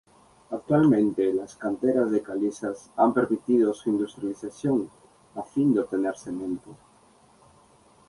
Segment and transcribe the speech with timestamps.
[0.49, 4.89] Actualmente las canteras de calizas han permitido su industrialización
[5.35, 6.71] a fin de obtener cemento.